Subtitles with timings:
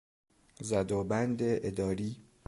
[0.59, 2.17] زد و بند اداری